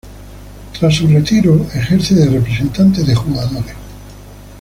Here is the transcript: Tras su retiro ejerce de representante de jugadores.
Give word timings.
Tras 0.79 0.95
su 0.95 1.05
retiro 1.07 1.63
ejerce 1.75 2.15
de 2.15 2.25
representante 2.27 3.03
de 3.03 3.13
jugadores. 3.13 3.75